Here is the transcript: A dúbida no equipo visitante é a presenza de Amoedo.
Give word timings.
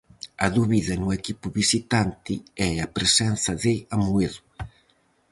A 0.45 0.47
dúbida 0.57 0.93
no 1.01 1.09
equipo 1.19 1.47
visitante 1.61 2.33
é 2.67 2.69
a 2.85 2.91
presenza 2.97 3.51
de 3.63 3.73
Amoedo. 3.95 4.41